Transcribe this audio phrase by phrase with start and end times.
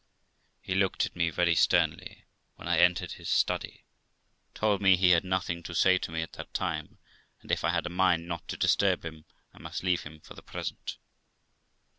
[0.63, 2.23] He looked at me very sternly
[2.55, 3.83] when I entered his study,
[4.55, 6.97] told me he had nothing to say to me at that time,
[7.43, 10.33] and if I had a mind not to disturb him, I must leave him for
[10.33, 10.97] the present.